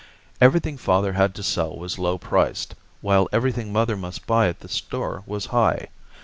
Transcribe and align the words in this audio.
Everything 0.41 0.77
father 0.79 1.13
had 1.13 1.35
to 1.35 1.43
sell 1.43 1.75
was 1.77 1.99
low 1.99 2.17
priced, 2.17 2.73
while 3.01 3.29
everything 3.31 3.71
mother 3.71 3.95
must 3.95 4.25
buy 4.25 4.47
at 4.47 4.61
the 4.61 4.67
store 4.67 5.21
was 5.27 5.45
high. 5.53 5.89